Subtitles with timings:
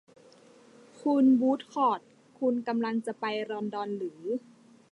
[1.01, 2.01] คุณวูดคอร์ต
[2.39, 4.21] คุณกำลังจะไปลอนดอนหรือ?